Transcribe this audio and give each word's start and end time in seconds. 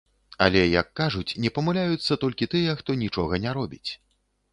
Але, 0.43 0.61
як 0.69 0.87
кажуць, 0.99 1.35
не 1.43 1.51
памыляюцца 1.57 2.17
толькі 2.23 2.47
тыя, 2.53 2.73
хто 2.81 2.97
нічога 3.03 3.41
не 3.45 3.51
робіць. 3.59 3.91